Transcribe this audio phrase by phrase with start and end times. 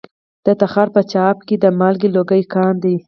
[0.45, 2.95] د تخار په چاه اب کې د مالګې لوی کان دی.